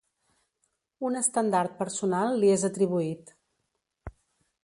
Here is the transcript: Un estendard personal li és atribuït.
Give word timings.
Un 1.09 1.17
estendard 1.19 1.75
personal 1.83 2.35
li 2.43 2.51
és 2.55 2.65
atribuït. 2.71 3.33